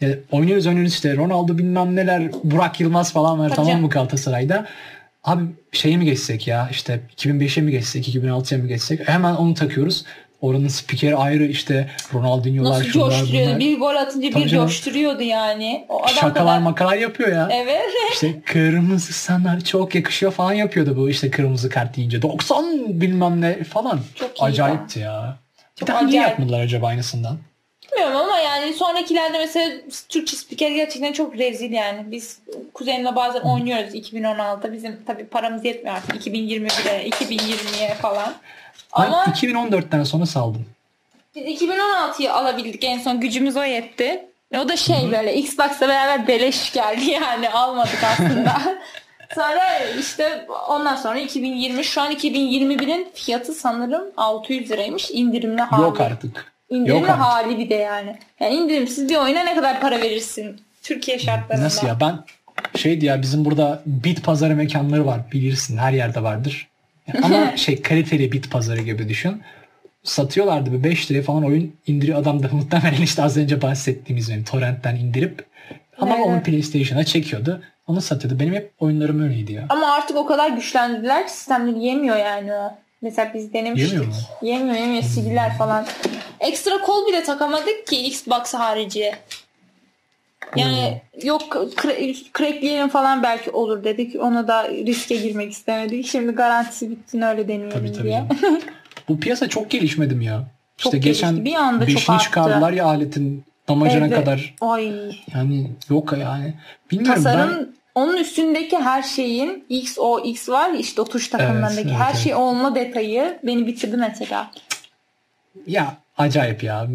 Ya 0.00 0.08
oynuyoruz 0.30 0.66
oynuyoruz 0.66 0.92
işte 0.92 1.16
Ronaldo 1.16 1.58
bilmem 1.58 1.96
neler 1.96 2.30
Burak 2.44 2.80
Yılmaz 2.80 3.12
falan 3.12 3.38
var 3.38 3.50
Hocam. 3.50 3.66
tamam 3.66 3.80
mı 3.80 3.88
Galatasaray'da. 3.88 4.66
Abi 5.24 5.42
şeye 5.72 5.96
mi 5.96 6.04
geçsek 6.04 6.46
ya 6.46 6.68
işte 6.70 7.00
2005'e 7.16 7.62
mi 7.62 7.70
geçsek 7.70 8.08
2006'ya 8.08 8.60
mı 8.60 8.68
geçsek 8.68 9.08
hemen 9.08 9.34
onu 9.34 9.54
takıyoruz. 9.54 10.04
Oranın 10.40 10.68
spikeri 10.68 11.16
ayrı 11.16 11.44
işte 11.44 11.90
Ronaldinho'lar 12.14 12.70
Nasıl 12.70 12.84
şunlar 12.84 13.10
coşturuyordu? 13.10 13.48
Bunlar. 13.48 13.60
Bir 13.60 13.78
gol 13.78 13.94
atınca 13.94 14.30
Tabii 14.30 14.44
bir 14.44 14.48
canım. 14.48 14.66
coşturuyordu 14.66 15.22
yani. 15.22 15.86
O 15.88 16.02
adam 16.02 16.14
Şakalar 16.14 16.34
kadar... 16.34 16.58
makalar 16.58 16.96
yapıyor 16.96 17.28
ya. 17.32 17.48
Evet. 17.52 17.82
İşte 18.12 18.40
kırmızı 18.42 19.12
sana 19.12 19.60
çok 19.60 19.94
yakışıyor 19.94 20.32
falan 20.32 20.52
yapıyordu 20.52 20.96
bu 20.96 21.10
işte 21.10 21.30
kırmızı 21.30 21.68
kart 21.70 21.96
deyince. 21.96 22.22
90 22.22 23.00
bilmem 23.00 23.40
ne 23.40 23.64
falan. 23.64 24.00
Çok 24.14 24.38
iyi 24.40 24.42
Acayipti 24.42 25.00
ya. 25.00 25.12
ya. 25.12 25.38
Çok 25.76 25.88
bir 25.88 25.92
daha 25.92 26.02
niye 26.02 26.22
yapmadılar 26.22 26.60
acaba 26.60 26.86
aynısından? 26.86 27.38
Bilmiyorum 27.88 28.16
ama 28.16 28.38
yani 28.38 28.74
sonrakilerde 28.74 29.38
mesela 29.38 29.80
Türkçe 30.08 30.36
spiker 30.36 30.70
gerçekten 30.70 31.12
çok 31.12 31.38
rezil 31.38 31.72
yani. 31.72 32.10
Biz 32.10 32.40
kuzenimle 32.74 33.16
bazen 33.16 33.40
oynuyoruz 33.40 33.94
2016'da. 33.94 34.72
Bizim 34.72 35.04
tabii 35.06 35.26
paramız 35.26 35.64
yetmiyor 35.64 35.96
artık 35.96 36.26
2021'e, 36.26 37.08
2020'ye 37.08 37.94
falan. 37.94 38.34
Ama 38.92 39.24
ben 39.26 39.32
2014'ten 39.32 40.04
sonra 40.04 40.26
saldım. 40.26 40.66
Biz 41.34 41.62
2016'yı 41.62 42.32
alabildik 42.32 42.84
en 42.84 42.98
son 42.98 43.20
gücümüz 43.20 43.56
o 43.56 43.64
yetti. 43.64 44.24
O 44.58 44.68
da 44.68 44.76
şey 44.76 45.02
Hı-hı. 45.02 45.12
böyle 45.12 45.36
Xbox'la 45.36 45.88
beraber 45.88 46.26
beleş 46.26 46.72
geldi 46.72 47.04
yani 47.10 47.50
almadık 47.50 48.04
aslında. 48.04 48.60
sonra 49.34 49.78
işte 50.00 50.46
ondan 50.68 50.96
sonra 50.96 51.18
2020 51.18 51.84
şu 51.84 52.00
an 52.00 52.12
2021'in 52.12 53.08
fiyatı 53.14 53.52
sanırım 53.52 54.04
600 54.16 54.70
liraymış 54.70 55.10
indirimli 55.10 55.62
hali. 55.62 55.82
Yok 55.82 56.00
artık. 56.00 56.52
İndirimli 56.70 57.00
Yok 57.00 57.08
hali 57.08 57.58
bir 57.58 57.70
de 57.70 57.74
yani. 57.74 58.16
Yani 58.40 58.54
indirimsiz 58.54 59.08
bir 59.08 59.16
oyuna 59.16 59.42
ne 59.42 59.54
kadar 59.54 59.80
para 59.80 60.00
verirsin 60.00 60.60
Türkiye 60.82 61.18
şartlarında? 61.18 61.64
Nasıl 61.64 61.86
ya 61.86 62.00
ben 62.00 62.18
şeydi 62.78 63.06
ya 63.06 63.22
bizim 63.22 63.44
burada 63.44 63.82
bit 63.86 64.24
pazarı 64.24 64.56
mekanları 64.56 65.06
var 65.06 65.20
bilirsin 65.32 65.76
her 65.76 65.92
yerde 65.92 66.22
vardır. 66.22 66.68
Ama 67.22 67.56
şey 67.56 67.82
kaliteli 67.82 68.32
bit 68.32 68.50
pazarı 68.50 68.80
gibi 68.80 69.08
düşün. 69.08 69.42
Satıyorlardı 70.04 70.72
bir 70.72 70.84
5 70.84 71.10
liraya 71.10 71.22
falan 71.22 71.44
oyun 71.44 71.72
indiriyor 71.86 72.18
adam 72.18 72.42
da 72.42 72.48
muhtemelen 72.52 73.02
işte 73.02 73.22
az 73.22 73.36
önce 73.36 73.62
bahsettiğimiz 73.62 74.30
benim 74.30 74.44
torrentten 74.44 74.96
indirip 74.96 75.44
ama 75.98 76.16
evet. 76.16 76.26
onu 76.26 76.42
PlayStation'a 76.42 77.04
çekiyordu. 77.04 77.62
Onu 77.86 78.00
satıyordu. 78.00 78.40
Benim 78.40 78.54
hep 78.54 78.72
oyunlarım 78.80 79.22
öyleydi 79.22 79.52
ya. 79.52 79.66
Ama 79.68 79.92
artık 79.92 80.16
o 80.16 80.26
kadar 80.26 80.50
güçlendiler 80.50 81.26
ki 81.26 81.32
sistemleri 81.32 81.84
yemiyor 81.84 82.16
yani 82.16 82.52
o. 82.52 82.78
Mesela 83.02 83.34
biz 83.34 83.52
denemiştik. 83.52 83.92
Yemiyor 83.92 84.06
mu? 84.08 84.14
Yemiyor 84.42 84.74
yemiyor 84.76 85.02
CD'ler 85.02 85.58
falan. 85.58 85.86
Ekstra 86.40 86.78
kol 86.80 87.08
bile 87.08 87.22
takamadık 87.22 87.86
ki 87.86 87.96
Xbox 88.06 88.54
harici. 88.54 89.12
Yani 90.56 91.02
yok 91.22 91.42
kra- 91.76 92.32
crackleyelim 92.38 92.88
falan 92.88 93.22
belki 93.22 93.50
olur 93.50 93.84
dedik. 93.84 94.16
Ona 94.22 94.48
da 94.48 94.68
riske 94.68 95.16
girmek 95.16 95.52
istemedik. 95.52 96.06
Şimdi 96.06 96.32
garantisi 96.32 96.90
bitsin 96.90 97.20
öyle 97.20 97.48
deneyelim 97.48 97.70
Tabii 97.70 97.92
tabii. 97.92 98.02
diye. 98.04 98.24
Bu 99.08 99.20
piyasa 99.20 99.48
çok 99.48 99.70
gelişmedi 99.70 100.14
mi 100.14 100.24
ya? 100.24 100.44
Çok 100.76 100.94
işte 100.94 101.08
geçen 101.08 101.30
gelişti. 101.30 101.44
Bir 101.44 101.54
anda 101.54 101.86
çok 101.86 101.96
beşini 101.96 102.18
çıkardılar 102.18 102.72
ya 102.72 102.84
aletin 102.84 103.44
damacana 103.68 104.06
Evet. 104.06 104.16
kadar. 104.18 104.54
Ay 104.60 104.92
Yani 105.34 105.70
yok 105.90 106.12
yani. 106.20 106.54
Bilmiyorum 106.90 107.22
tasarım 107.22 107.50
ben 107.50 107.68
onun 107.94 108.16
üstündeki 108.16 108.78
her 108.78 109.02
şeyin 109.02 109.64
X 109.68 109.98
o 109.98 110.20
X 110.20 110.48
var 110.48 110.72
işte 110.72 111.00
o 111.00 111.04
tuş 111.04 111.28
takımlarındaki 111.28 111.88
evet, 111.88 111.98
her 111.98 112.10
evet. 112.10 112.22
şey 112.22 112.34
olma 112.34 112.74
detayı 112.74 113.38
beni 113.42 113.66
bitirdi 113.66 113.96
mesela. 113.96 114.50
ya 115.66 115.96
acayip 116.18 116.62
ya. 116.62 116.86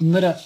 Bunlara 0.00 0.40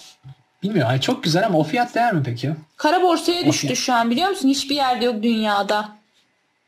bilmiyorum. 0.62 0.90
Yani 0.90 1.00
çok 1.00 1.22
güzel 1.22 1.46
ama 1.46 1.58
o 1.58 1.64
fiyat 1.64 1.94
değer 1.94 2.12
mi 2.14 2.22
peki? 2.24 2.52
Kara 2.76 3.02
borsaya 3.02 3.46
düştü 3.46 3.66
Okey. 3.66 3.76
şu 3.76 3.92
an 3.92 4.10
biliyor 4.10 4.28
musun? 4.28 4.48
Hiçbir 4.48 4.74
yerde 4.74 5.04
yok 5.04 5.22
dünyada. 5.22 5.98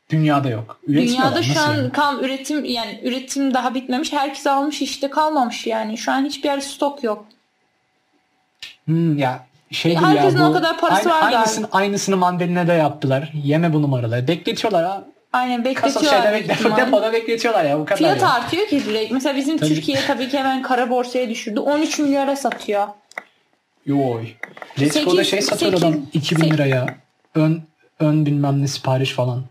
Dünyada 0.09 0.49
yok. 0.49 0.79
Dünyada 0.87 1.43
şu 1.43 1.59
an 1.59 1.75
yani? 1.75 1.91
kal 1.91 2.23
üretim 2.23 2.65
yani 2.65 2.99
üretim 3.03 3.53
daha 3.53 3.75
bitmemiş. 3.75 4.13
Herkes 4.13 4.47
almış 4.47 4.81
işte 4.81 5.09
kalmamış 5.09 5.67
yani. 5.67 5.97
Şu 5.97 6.11
an 6.11 6.25
hiçbir 6.25 6.49
yerde 6.49 6.61
stok 6.61 7.03
yok. 7.03 7.25
Hmm, 8.85 9.17
ya 9.17 9.45
şey 9.71 9.91
gibi 9.95 10.05
Herkesin 10.05 10.37
ya 10.37 10.45
bu, 10.45 10.49
o 10.49 10.53
kadar 10.53 10.77
parası 10.79 11.09
var 11.09 11.21
galiba. 11.21 11.37
aynısını, 11.37 11.67
aynısını 11.71 12.17
mandalina'da 12.17 12.73
yaptılar. 12.73 13.31
Yeme 13.43 13.73
bu 13.73 13.81
numaraları. 13.81 14.27
Bekletiyorlar 14.27 14.85
ha. 14.85 15.03
Aynen 15.33 15.65
bekletiyorlar. 15.65 16.23
şeyde 16.23 16.33
bekle, 16.33 16.75
depoda 16.77 17.13
bekletiyorlar 17.13 17.65
ya 17.65 17.79
bu 17.79 17.85
kadar 17.85 17.97
Fiyat 17.97 18.21
ya. 18.21 18.29
artıyor 18.33 18.67
ki 18.67 18.85
direkt. 18.85 19.11
Mesela 19.11 19.35
bizim 19.35 19.57
Tabii. 19.57 19.69
Türkiye 19.69 19.99
tabii 20.07 20.29
ki 20.29 20.37
hemen 20.39 20.61
kara 20.61 20.89
borsaya 20.89 21.29
düşürdü. 21.29 21.59
13 21.59 21.99
milyara 21.99 22.35
satıyor. 22.35 22.87
Yoy. 23.85 24.27
Letgo'da 24.79 25.11
Sekiz- 25.15 25.23
şey 25.29 25.41
satıyor 25.41 25.73
adam 25.73 25.95
2000 26.13 26.43
sek- 26.43 26.53
liraya. 26.53 26.85
Ön 27.35 27.61
ön 27.99 28.25
bilmem 28.25 28.61
ne 28.61 28.67
sipariş 28.67 29.11
falan. 29.13 29.43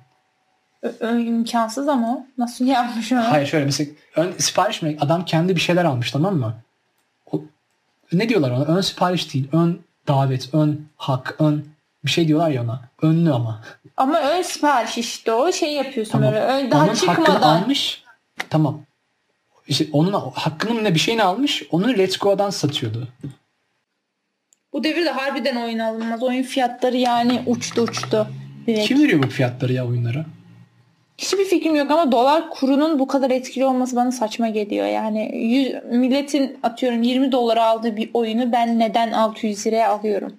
Ö- 0.83 0.93
ö- 1.01 1.19
imkansız 1.21 1.89
ama 1.89 2.27
nasıl 2.39 2.65
yapmış 2.67 3.13
onu? 3.13 3.21
Hayır 3.33 3.47
şöyle 3.47 3.65
mesela 3.65 3.91
ön 4.17 4.33
sipariş 4.39 4.83
mi? 4.83 4.97
Adam 5.01 5.25
kendi 5.25 5.57
bir 5.57 5.61
şeyler 5.61 5.85
almış 5.85 6.11
tamam 6.11 6.37
mı? 6.37 6.55
O, 7.33 7.41
ne 8.13 8.29
diyorlar 8.29 8.51
ona? 8.51 8.65
Ön 8.65 8.81
sipariş 8.81 9.35
değil. 9.35 9.49
Ön 9.53 9.81
davet, 10.11 10.55
ön 10.55 10.87
hak, 10.97 11.37
ön 11.39 11.65
bir 12.05 12.11
şey 12.11 12.29
diyorlar 12.29 12.51
ya 12.51 12.63
ona. 12.63 12.81
Önlü 13.03 13.33
ama. 13.33 13.61
Ama 13.97 14.21
ön 14.21 14.43
sipariş 14.43 14.99
işte 14.99 15.33
o 15.33 15.53
şey 15.53 15.73
yapıyorsun 15.75 16.13
Tamam. 16.13 16.33
böyle. 16.33 16.45
Ön, 16.45 16.71
daha 16.71 16.81
Onun 16.85 16.95
hakkını 16.95 17.15
çıkmadan. 17.17 17.43
almış. 17.43 18.03
Tamam. 18.51 18.81
İşte 19.69 19.87
onun 19.93 20.13
hakkını 20.35 20.75
mı 20.75 20.85
ne 20.85 20.95
bir 20.95 20.99
şeyini 21.01 21.23
almış. 21.23 21.63
Onu 21.71 21.89
Let's 21.89 22.19
Go'dan 22.19 22.51
satıyordu. 22.51 23.09
Bu 24.73 24.85
devirde 24.85 25.11
harbiden 25.11 25.57
oyun 25.57 25.79
alınmaz. 25.79 26.23
Oyun 26.23 26.43
fiyatları 26.43 26.97
yani 26.97 27.43
uçtu 27.47 27.83
uçtu. 27.83 28.27
Direkt. 28.67 28.89
Kim 28.89 29.03
veriyor 29.03 29.23
bu 29.23 29.29
fiyatları 29.29 29.73
ya 29.73 29.87
oyunlara? 29.87 30.25
Hiçbir 31.21 31.45
fikrim 31.45 31.75
yok 31.77 31.91
ama 31.91 32.13
dolar 32.13 32.51
kurunun 32.51 32.99
bu 32.99 33.07
kadar 33.07 33.31
etkili 33.31 33.65
olması 33.65 33.97
bana 33.97 34.13
saçma 34.13 34.49
geliyor. 34.49 34.87
Yani 34.87 35.31
yüz, 35.37 35.73
milletin 35.91 36.59
atıyorum 36.63 37.03
20 37.03 37.33
dolara 37.33 37.65
aldığı 37.67 37.97
bir 37.97 38.11
oyunu 38.15 38.53
ben 38.53 38.79
neden 38.79 39.13
600 39.13 39.67
liraya 39.67 39.89
alıyorum? 39.91 40.33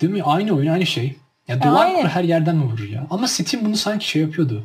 Değil 0.00 0.12
mi? 0.12 0.22
Aynı 0.22 0.52
oyun 0.56 0.70
aynı 0.72 0.86
şey. 0.86 1.16
Ya 1.48 1.62
dolar 1.62 1.86
Aynen. 1.86 2.00
kuru 2.00 2.08
her 2.08 2.24
yerden 2.24 2.62
vurur 2.62 2.88
ya? 2.88 3.06
Ama 3.10 3.26
Steam 3.28 3.64
bunu 3.64 3.76
sanki 3.76 4.08
şey 4.08 4.22
yapıyordu. 4.22 4.64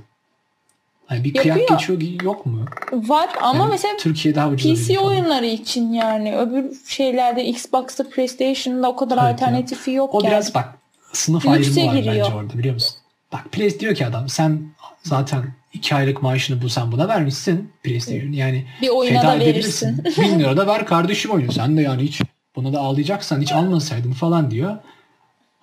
Hani 1.05 1.23
bir 1.23 1.35
Yapıyor. 1.35 1.55
kıyak 1.55 1.69
geçiyor 1.79 2.23
yok 2.23 2.45
mu? 2.45 2.65
Var 2.91 3.29
ama 3.41 3.59
Yani 3.59 3.71
mesela 3.71 3.97
Türkiye 3.97 4.35
daha 4.35 4.55
PC 4.55 4.93
falan. 4.95 5.07
oyunları 5.07 5.45
için 5.45 5.93
yani 5.93 6.37
öbür 6.37 6.65
şeylerde 6.87 7.45
Xbox'ta 7.45 8.09
PlayStation'da 8.09 8.89
o 8.89 8.95
kadar 8.95 9.17
Evet 9.17 9.33
alternatifi 9.33 9.91
yok 9.91 10.15
O 10.15 10.19
yani. 10.23 10.31
biraz 10.31 10.55
bak 10.55 10.69
sınıf 11.13 11.45
Lükse 11.45 11.81
ayrımı 11.81 11.87
var 11.93 11.95
giriyor. 12.01 12.25
bence 12.25 12.35
orada 12.35 12.57
biliyor 12.57 12.73
musun? 12.73 12.95
Bak 13.33 13.51
Play 13.51 13.79
diyor 13.79 13.95
ki 13.95 14.05
adam 14.05 14.29
sen 14.29 14.61
zaten 15.07 15.43
iki 15.73 15.95
aylık 15.95 16.21
maaşını 16.23 16.61
bulsan 16.61 16.91
buna 16.91 17.07
vermişsin 17.07 17.71
PlayStation. 17.83 18.31
Yani 18.31 18.65
Bir 18.81 18.89
oyuna 18.89 19.21
feda 19.21 19.31
da 19.31 19.39
verirsin. 19.39 20.03
Bin 20.17 20.39
lira 20.39 20.57
da 20.57 20.67
ver 20.67 20.85
kardeşim 20.85 21.31
oyunu. 21.31 21.51
Sen 21.51 21.77
de 21.77 21.81
yani 21.81 22.01
hiç 22.03 22.21
buna 22.55 22.73
da 22.73 22.79
ağlayacaksan 22.79 23.41
hiç 23.41 23.51
almasaydın 23.51 24.11
falan 24.11 24.51
diyor. 24.51 24.77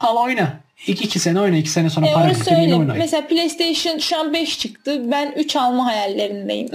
Al 0.01 0.17
oyna. 0.17 0.61
İki, 0.87 1.05
iki 1.05 1.19
sene 1.19 1.41
oyna. 1.41 1.57
iki 1.57 1.71
sene 1.71 1.91
sonra 1.91 2.07
E, 2.07 2.13
para 2.13 2.29
yeni 2.29 2.35
söyleyeyim. 2.45 2.79
oyna. 2.81 2.95
Mesela 2.95 3.27
PlayStation 3.27 3.99
şu 3.99 4.19
an 4.21 4.33
5 4.33 4.59
çıktı. 4.59 5.03
Ben 5.11 5.33
3 5.37 5.57
alma 5.57 5.87
hayallerindeyim. 5.87 6.69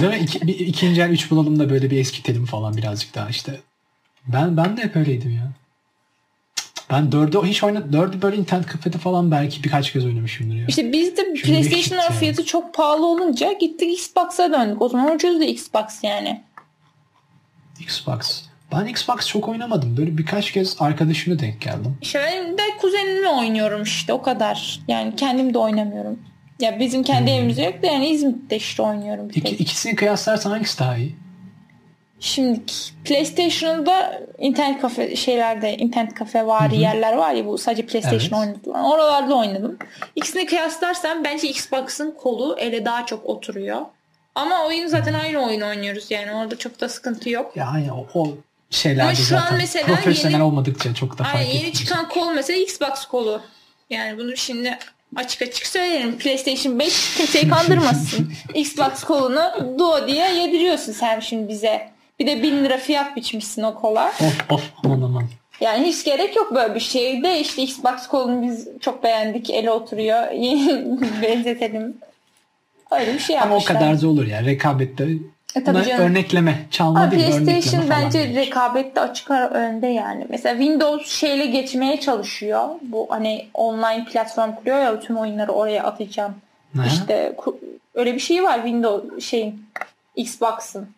Değil 0.00 0.12
mi? 0.12 0.18
İki, 0.22 0.46
bir, 0.46 0.58
ikinci 0.58 1.02
el 1.02 1.10
üç 1.10 1.30
bulalım 1.30 1.58
da 1.58 1.70
böyle 1.70 1.90
bir 1.90 1.98
eskitelim 2.00 2.46
falan 2.46 2.76
birazcık 2.76 3.14
daha 3.14 3.28
işte. 3.28 3.60
Ben 4.26 4.56
ben 4.56 4.76
de 4.76 4.82
hep 4.82 4.96
öyleydim 4.96 5.30
ya. 5.30 5.50
Ben 6.90 7.12
dördü 7.12 7.38
hiç 7.44 7.64
oynadım. 7.64 7.92
Dördü 7.92 8.22
böyle 8.22 8.36
internet 8.36 8.66
kafede 8.66 8.98
falan 8.98 9.30
belki 9.30 9.64
birkaç 9.64 9.92
kez 9.92 10.04
oynamışımdır 10.06 10.56
ya. 10.56 10.64
İşte 10.68 10.92
biz 10.92 11.16
de 11.16 11.22
PlayStation'ın 11.32 11.60
eşit 11.78 11.92
ya. 11.92 12.10
fiyatı 12.10 12.44
çok 12.44 12.74
pahalı 12.74 13.06
olunca 13.06 13.52
gittik 13.52 13.92
Xbox'a 13.98 14.52
döndük. 14.52 14.82
O 14.82 14.88
zaman 14.88 15.14
ucuz 15.14 15.40
da 15.40 15.44
Xbox 15.44 15.84
yani. 16.02 16.42
Xbox. 17.80 18.42
Ben 18.72 18.86
Xbox 18.86 19.26
çok 19.28 19.48
oynamadım. 19.48 19.96
Böyle 19.96 20.18
birkaç 20.18 20.52
kez 20.52 20.76
arkadaşımla 20.78 21.38
denk 21.38 21.60
geldim. 21.60 21.98
İşte 22.02 22.20
ben 22.24 22.58
de 22.58 22.62
kuzenimle 22.80 23.28
oynuyorum 23.28 23.82
işte 23.82 24.12
o 24.12 24.22
kadar. 24.22 24.80
Yani 24.88 25.16
kendim 25.16 25.54
de 25.54 25.58
oynamıyorum. 25.58 26.18
Ya 26.60 26.80
bizim 26.80 27.02
kendi 27.02 27.30
evimizde 27.30 27.62
yok 27.62 27.82
da 27.82 27.86
yani 27.86 28.08
İzmit'te 28.08 28.56
işte 28.56 28.82
oynuyorum 28.82 29.28
bir 29.28 29.34
Hmm. 29.34 29.40
İki, 29.42 29.50
tek. 29.50 29.60
ikisini 29.60 29.94
kıyaslarsan 29.96 30.50
hangisi 30.50 30.78
daha 30.78 30.96
iyi? 30.96 31.16
Şimdi 32.20 32.60
PlayStation'da 33.04 34.22
internet 34.38 34.80
kafe 34.80 35.16
şeylerde 35.16 35.76
internet 35.76 36.14
kafe 36.14 36.46
var 36.46 36.70
yerler 36.70 37.12
var 37.12 37.32
ya 37.34 37.46
bu 37.46 37.58
sadece 37.58 37.86
PlayStation 37.86 38.20
Evet. 38.40 38.48
oynatılan. 38.48 38.84
Oralarda 38.84 39.34
oynadım. 39.34 39.78
İkisini 40.16 40.46
kıyaslarsan 40.46 41.24
bence 41.24 41.48
Xbox'ın 41.48 42.10
kolu 42.10 42.56
ele 42.58 42.84
daha 42.84 43.06
çok 43.06 43.26
oturuyor. 43.26 43.80
Ama 44.34 44.66
oyun 44.66 44.86
zaten 44.86 45.14
aynı 45.14 45.38
oyun 45.46 45.60
oynuyoruz 45.60 46.10
yani 46.10 46.32
orada 46.32 46.58
çok 46.58 46.80
da 46.80 46.88
sıkıntı 46.88 47.30
yok. 47.30 47.52
Yani 47.56 47.92
o, 47.92 48.06
o 48.20 48.28
şeylerde 48.70 49.02
Ama 49.02 49.14
şu 49.14 49.36
an 49.36 49.40
zaten 49.40 49.56
mesela 49.58 49.86
profesyonel 49.86 50.32
yeni- 50.34 50.42
olmadıkça 50.42 50.94
çok 50.94 51.18
da 51.18 51.24
fark 51.24 51.36
Aynen 51.36 51.50
yeni 51.50 51.72
çıkan 51.72 52.08
kol 52.08 52.32
mesela 52.32 52.60
Xbox 52.62 53.04
kolu. 53.06 53.42
Yani 53.90 54.18
bunu 54.18 54.36
şimdi 54.36 54.78
açık 55.16 55.42
açık 55.42 55.66
söylerim. 55.66 56.18
PlayStation 56.18 56.78
5 56.78 57.16
kimseyi 57.16 57.48
kandırmasın. 57.50 58.32
Xbox 58.54 59.04
kolunu 59.04 59.76
Duo 59.78 60.06
diye 60.06 60.34
yediriyorsun 60.34 60.92
sen 60.92 61.20
şimdi 61.20 61.48
bize. 61.48 61.95
Bir 62.18 62.26
de 62.26 62.42
1000 62.42 62.64
lira 62.64 62.76
fiyat 62.76 63.16
biçmişsin 63.16 63.62
o 63.62 63.74
kola. 63.74 64.08
Of 64.08 64.50
of 64.50 64.72
aman 64.84 65.02
aman. 65.02 65.24
Yani 65.60 65.86
hiç 65.86 66.04
gerek 66.04 66.36
yok 66.36 66.54
böyle 66.54 66.74
bir 66.74 66.80
şeyde. 66.80 67.40
İşte 67.40 67.62
Xbox 67.62 68.06
kolunu 68.08 68.42
biz 68.42 68.68
çok 68.80 69.02
beğendik. 69.04 69.50
Ele 69.50 69.70
oturuyor. 69.70 70.22
Benzetelim. 71.22 71.96
Öyle 72.90 73.14
bir 73.14 73.18
şey 73.18 73.38
Ama 73.38 73.46
o 73.50 73.54
yapmışlar. 73.54 73.80
kadar 73.80 74.02
da 74.02 74.08
olur 74.08 74.26
ya. 74.26 74.44
Rekabette 74.44 75.06
E 75.54 75.64
tabii 75.64 75.84
canım. 75.84 76.04
örnekleme. 76.04 76.66
Çalma 76.70 77.00
Ama 77.00 77.10
değil 77.10 77.44
PlayStation 77.44 77.90
bence 77.90 78.18
değil. 78.24 78.36
rekabette 78.36 79.00
açık 79.00 79.30
ara 79.30 79.48
önde 79.50 79.86
yani. 79.86 80.26
Mesela 80.28 80.56
Windows 80.58 81.10
şeyle 81.10 81.46
geçmeye 81.46 82.00
çalışıyor. 82.00 82.68
Bu 82.82 83.06
hani 83.10 83.46
online 83.54 84.04
platform 84.12 84.52
kuruyor 84.54 84.78
ya 84.78 85.00
tüm 85.00 85.16
oyunları 85.16 85.52
oraya 85.52 85.82
atacağım. 85.84 86.34
Ne? 86.74 86.82
İşte 86.86 87.36
öyle 87.94 88.14
bir 88.14 88.20
şey 88.20 88.44
var 88.44 88.54
Windows 88.54 89.24
şeyin 89.24 89.66
Xbox'ın. 90.16 90.88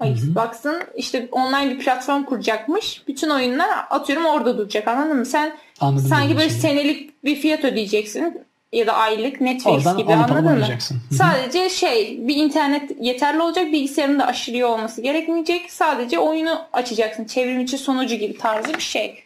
Ay, 0.00 0.10
Xbox'ın 0.12 0.82
işte 0.96 1.28
online 1.32 1.70
bir 1.70 1.78
platform 1.78 2.22
kuracakmış. 2.24 3.02
Bütün 3.08 3.30
oyunlar 3.30 3.68
atıyorum 3.90 4.26
orada 4.26 4.58
duracak 4.58 4.88
anladın 4.88 5.16
mı? 5.16 5.26
Sen 5.26 5.52
Anladım 5.80 6.06
sanki 6.08 6.36
böyle 6.36 6.48
şeyi. 6.48 6.60
senelik 6.60 7.24
bir 7.24 7.36
fiyat 7.36 7.64
ödeyeceksin 7.64 8.42
ya 8.72 8.86
da 8.86 8.92
aylık 8.92 9.40
Netflix 9.40 9.66
Oradan 9.66 9.96
gibi 9.96 10.14
anladın 10.14 10.58
mı? 10.58 10.66
Sadece 11.12 11.70
şey 11.70 12.18
bir 12.28 12.36
internet 12.36 12.90
yeterli 13.00 13.42
olacak 13.42 13.72
bilgisayarın 13.72 14.18
da 14.18 14.26
aşırı 14.26 14.56
iyi 14.56 14.64
olması 14.64 15.00
gerekmeyecek. 15.00 15.72
Sadece 15.72 16.18
oyunu 16.18 16.60
açacaksın. 16.72 17.24
Çevrimiçi 17.24 17.78
sunucu 17.78 18.14
gibi 18.14 18.38
tarzı 18.38 18.74
bir 18.74 18.80
şey. 18.80 19.24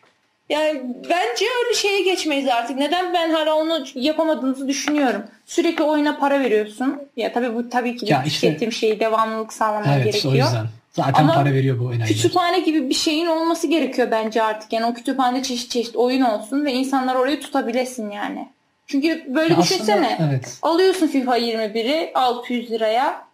Yani 0.49 0.83
bence 1.11 1.45
öyle 1.65 1.75
şeye 1.75 2.01
geçmeyiz 2.03 2.49
artık. 2.49 2.79
Neden 2.79 3.15
ben 3.15 3.31
hala 3.31 3.55
onu 3.55 3.85
yapamadığınızı 3.95 4.69
düşünüyorum. 4.69 5.23
Sürekli 5.47 5.85
oyuna 5.85 6.17
para 6.19 6.41
veriyorsun. 6.41 7.03
Ya 7.17 7.33
tabii 7.33 7.55
bu 7.55 7.69
tabii 7.71 7.97
ki 7.97 8.07
Ya 8.13 8.23
işte- 8.27 8.47
tüketim 8.49 8.73
şeyi 8.73 9.01
devamlılık 9.01 9.53
sağlaman 9.53 9.93
Evet 9.93 10.05
gerekiyor. 10.05 10.35
o 10.35 10.37
yüzden. 10.37 10.67
Zaten 10.93 11.23
Ama 11.23 11.35
para 11.35 11.53
veriyor 11.53 11.79
bu 11.79 11.85
enayiler. 11.85 12.07
Kütüphane 12.09 12.61
gibi 12.61 12.89
bir 12.89 12.95
şeyin 12.95 13.27
olması 13.27 13.67
gerekiyor 13.67 14.09
bence 14.11 14.43
artık. 14.43 14.73
Yani 14.73 14.87
o 14.87 14.95
kütüphanede 14.95 15.43
çeşit 15.43 15.71
çeşit 15.71 15.97
oyun 15.97 16.23
olsun 16.23 16.65
ve 16.65 16.73
insanlar 16.73 17.15
orayı 17.15 17.41
tutabilesin 17.41 18.11
yani. 18.11 18.49
Çünkü 18.87 19.25
böyle 19.35 19.53
Ya 19.55 19.59
aslında 19.59 19.75
düşünsene. 19.81 20.19
evet. 20.31 20.59
Alıyorsun 20.63 21.07
FIFA 21.07 21.37
21'i 21.37 22.11
600 22.15 22.71
liraya. 22.71 23.25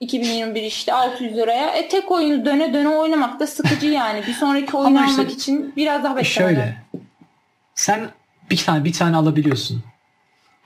2021 0.00 0.62
işte 0.62 0.92
600 0.94 1.36
liraya. 1.36 1.70
E 1.76 1.88
tek 1.88 2.10
oyunu 2.10 2.44
döne 2.44 2.74
döne 2.74 2.88
oynamak 2.88 3.40
da 3.40 3.46
sıkıcı 3.46 3.86
yani. 3.86 4.22
Bir 4.26 4.32
sonraki 4.32 4.76
oyunu 4.76 5.04
işte 5.06 5.12
almak 5.22 5.32
için 5.32 5.72
biraz 5.76 6.04
daha 6.04 6.16
beklemek. 6.16 6.32
Şöyle. 6.32 6.76
Sen 7.74 8.08
bir 8.50 8.56
tane 8.56 8.84
bir 8.84 8.92
tane 8.92 9.16
alabiliyorsun. 9.16 9.82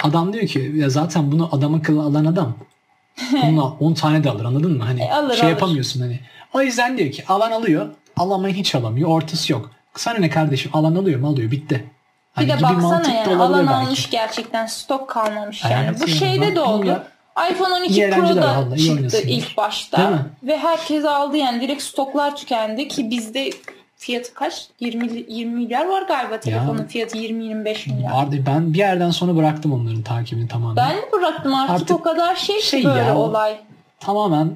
Adam 0.03 0.33
diyor 0.33 0.47
ki 0.47 0.73
ya 0.75 0.91
zaten 0.91 1.33
bunu 1.33 1.49
adam 1.53 1.75
akıllı 1.75 2.03
alan 2.03 2.25
adam 2.25 2.57
Bununla 3.33 3.65
10 3.65 3.95
tane 3.95 4.25
de 4.25 4.31
alır 4.31 4.45
anladın 4.45 4.77
mı? 4.77 4.85
Hani 4.85 5.03
E, 5.03 5.13
alır, 5.13 5.35
şey 5.35 5.43
alır. 5.43 5.51
yapamıyorsun 5.51 6.01
hani. 6.01 6.21
O 6.55 6.63
yüzden 6.63 6.99
diyor 6.99 7.11
ki 7.13 7.25
alan 7.29 7.51
alıyor. 7.53 7.89
Alamayan 8.17 8.55
hiç 8.55 8.75
alamıyor. 8.75 9.09
Ortası 9.09 9.53
yok. 9.53 9.71
Sana 9.97 10.19
ne 10.19 10.31
kardeşim 10.31 10.71
alan 10.75 10.95
alıyor 10.95 11.21
mu 11.21 11.29
alıyor 11.29 11.51
bitti. 11.51 11.85
Hani 12.33 12.47
Bir 12.47 12.53
de 12.59 12.63
baksana 12.63 13.13
yani 13.15 13.37
alan 13.37 13.67
belki. 13.67 13.71
almış 13.75 14.11
gerçekten 14.11 14.67
stok 14.67 15.09
kalmamış 15.09 15.65
yani. 15.65 15.87
evet 15.91 16.01
Bu 16.03 16.07
şeyde 16.09 16.55
de 16.57 16.61
oldu. 16.61 16.87
ya. 16.87 17.05
iPhone 17.51 17.75
12 17.75 17.93
İyi 17.93 18.11
Pro 18.11 18.37
da 18.37 18.77
çıktı 18.77 19.21
ilk 19.27 19.57
başta. 19.57 20.27
Ve 20.43 20.59
herkes 20.59 21.05
aldı 21.05 21.37
yani 21.37 21.61
direkt 21.61 21.83
stoklar 21.83 22.37
tükendi 22.37 22.89
ki 22.89 23.11
bizde 23.11 23.51
fiyatı 23.97 24.35
kaç? 24.35 24.69
20 24.81 25.25
20 25.29 25.55
milyar 25.55 25.87
var 25.87 26.03
galiba 26.03 26.41
telefonun 26.41 26.85
fiyatı 26.85 27.19
20-25 27.19 27.93
milyar. 27.93 28.13
Vardı. 28.13 28.37
Ben 28.47 28.73
bir 28.73 28.79
yerden 28.79 29.11
sonra 29.11 29.37
bıraktım 29.37 29.73
onların 29.73 30.03
takibini 30.03 30.49
tamamen. 30.49 30.77
Ben 30.77 30.97
mi 30.97 31.13
bıraktım 31.13 31.55
artık, 31.55 31.75
Artık 31.75 31.91
o 31.91 32.03
kadar 32.03 32.37
şey, 32.37 32.61
şey 32.61 32.85
böyle 32.85 32.99
ya, 32.99 33.17
olay. 33.17 33.61
Tamamen 34.01 34.53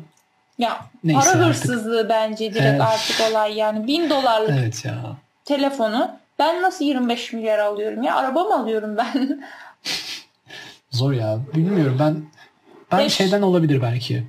Ya 0.59 0.79
Neyse 1.05 1.21
para 1.21 1.31
artık. 1.31 1.47
hırsızlığı 1.47 2.09
bence 2.09 2.55
direkt 2.55 2.67
Evet. 2.67 2.81
artık 2.81 3.17
olay 3.31 3.55
yani. 3.55 3.87
1000 3.87 4.11
dolarlık 4.11 4.51
evet 4.59 4.85
ya. 4.85 4.97
telefonu 5.45 6.11
ben 6.39 6.63
nasıl 6.63 6.85
25 6.85 7.33
milyar 7.33 7.59
alıyorum 7.59 8.03
ya? 8.03 8.17
Araba 8.17 8.45
mı 8.45 8.55
alıyorum 8.59 8.97
ben? 8.97 9.45
Zor 10.91 11.13
ya. 11.13 11.39
Bilmiyorum 11.55 11.97
ben 12.01 12.25
ben 12.93 12.99
Beş- 13.05 13.15
şeyden 13.15 13.43
olabilir 13.43 13.83
belki. 13.83 14.23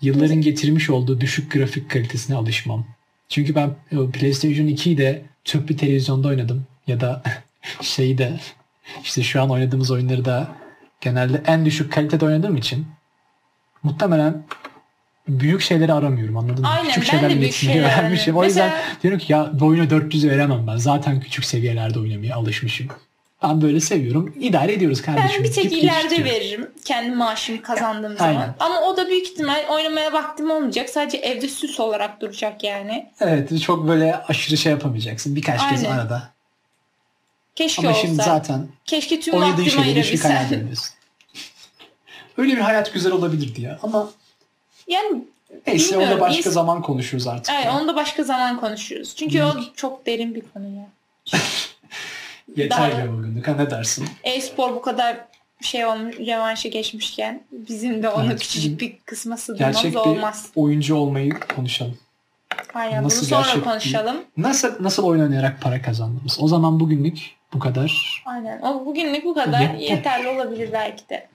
Yılların 0.00 0.40
getirmiş 0.40 0.90
olduğu 0.90 1.20
düşük 1.20 1.52
grafik 1.52 1.90
kalitesine 1.90 2.36
alışmam. 2.36 2.86
Çünkü 3.28 3.54
ben 3.54 3.70
o 3.96 4.10
PlayStation 4.10 4.66
2'yi 4.66 4.98
de 4.98 5.22
tüp 5.44 5.68
bir 5.68 5.76
televizyonda 5.78 6.28
oynadım. 6.28 6.66
Ya 6.86 7.00
da 7.00 7.22
şeyi 7.82 8.18
de 8.18 8.40
işte 9.02 9.22
şu 9.22 9.42
an 9.42 9.50
oynadığımız 9.50 9.90
oyunları 9.90 10.24
da 10.24 10.48
genelde 11.00 11.42
en 11.46 11.64
düşük 11.64 11.92
kalitede 11.92 12.24
oynadığım 12.24 12.56
için 12.56 12.86
muhtemelen 13.82 14.42
büyük 15.28 15.60
şeyleri 15.60 15.92
aramıyorum 15.92 16.36
anladın 16.36 16.60
mı? 16.60 16.68
Aynen, 16.68 16.84
küçük 16.92 17.02
ben 17.12 17.18
şeylerle 17.18 17.40
büyük 17.40 17.52
şeyler 17.54 17.82
öğrenmişim. 17.98 18.36
O 18.36 18.40
aramıyorum. 18.40 18.48
yüzden 18.48 18.70
Mesela- 18.70 19.02
diyorum 19.02 19.18
ki 19.18 19.32
ya 19.32 19.50
bu 19.60 19.66
oyuna 19.66 19.90
400 19.90 20.26
veremem 20.28 20.66
ben. 20.66 20.76
Zaten 20.76 21.20
küçük 21.20 21.44
seviyelerde 21.44 21.98
oynamaya 21.98 22.36
alışmışım. 22.36 22.88
Ben 23.42 23.62
böyle 23.62 23.80
seviyorum. 23.80 24.34
İdare 24.40 24.72
ediyoruz 24.72 25.02
kardeşim. 25.02 25.30
Ben 25.38 25.44
bir 25.44 25.52
tek 25.52 25.70
Deyip 25.70 25.84
ileride 25.84 26.02
geçiştiriyorum. 26.02 26.40
veririm. 26.40 26.70
Kendi 26.84 27.16
maaşımı 27.16 27.62
kazandığım 27.62 28.16
Aynen. 28.18 28.32
zaman. 28.34 28.54
Ama 28.60 28.80
o 28.80 28.96
da 28.96 29.08
büyük 29.08 29.26
ihtimal 29.26 29.64
oynamaya 29.68 30.12
vaktim 30.12 30.50
olmayacak. 30.50 30.90
Sadece 30.90 31.18
evde 31.18 31.48
süs 31.48 31.80
olarak 31.80 32.20
duracak 32.20 32.64
yani. 32.64 33.10
Evet 33.20 33.62
çok 33.62 33.88
böyle 33.88 34.16
aşırı 34.16 34.56
şey 34.56 34.72
yapamayacaksın. 34.72 35.36
Birkaç 35.36 35.68
kez 35.70 35.84
Aynen. 35.84 35.96
arada. 35.98 36.30
Keşke 37.56 37.82
Ama 37.82 37.90
olsa. 37.90 38.00
şimdi 38.06 38.22
zaten 38.22 38.68
Keşke 38.84 39.20
tüm 39.20 39.34
oynadığın 39.34 39.64
şeyleri 39.64 39.88
ayırabilsem. 39.88 40.46
edemiyorsun. 40.46 40.94
Öyle 42.38 42.52
bir 42.52 42.60
hayat 42.60 42.92
güzel 42.94 43.12
olabilirdi 43.12 43.62
ya. 43.62 43.78
Ama 43.82 44.10
Yani 44.88 45.24
neyse 45.66 45.96
onu 45.96 46.00
da 46.00 46.00
Bilmiyorum, 46.00 46.20
başka 46.20 46.50
ins- 46.50 46.52
zaman 46.52 46.82
konuşuruz 46.82 47.26
artık. 47.26 47.54
evet, 47.54 47.66
onu 47.74 47.88
da 47.88 47.96
başka 47.96 48.22
zaman 48.24 48.60
konuşuruz. 48.60 49.16
Çünkü 49.16 49.42
o 49.42 49.54
çok 49.76 50.06
derin 50.06 50.34
bir 50.34 50.42
konu 50.54 50.66
ya. 50.76 50.86
Yeter 52.56 52.78
daha- 52.78 52.88
ya 53.00 53.12
bugünlük 53.12 53.48
ha 53.48 53.52
ne 53.54 53.70
dersin? 53.70 54.08
E-spor 54.24 54.74
bu 54.74 54.82
kadar 54.82 55.16
şey 55.60 55.86
olmuş, 55.86 56.16
revanşa 56.18 56.68
geçmişken 56.68 57.42
bizim 57.52 58.02
de 58.02 58.08
onu 58.08 58.26
Evet. 58.26 58.40
küçücük 58.40 58.80
bir 58.80 58.96
kısma 59.06 59.36
sığdırmamız 59.36 59.76
Gerçek 59.76 59.92
bir 59.92 59.96
olmaz. 60.10 60.46
oyuncu 60.56 60.94
olmayı 60.96 61.32
konuşalım. 61.56 61.98
Aynen 62.74 63.04
Nasıl 63.04 63.20
bunu 63.20 63.28
sonra 63.28 63.42
gerçek 63.42 63.64
konuşalım. 63.64 64.16
Nasıl 64.36 64.82
nasıl 64.84 65.04
oyun 65.04 65.22
oynayarak 65.22 65.60
para 65.60 65.82
kazandığımız. 65.82 66.38
O 66.40 66.48
zaman 66.48 66.80
bugünlük 66.80 67.18
bu 67.54 67.58
kadar. 67.58 68.22
Aynen. 68.26 68.60
O 68.62 68.86
bugünlük 68.86 69.24
bu 69.24 69.34
kadar 69.34 69.60
Yeter. 69.60 69.78
yeterli 69.96 70.28
olabilir 70.28 70.68
belki 70.72 71.08
de. 71.08 71.28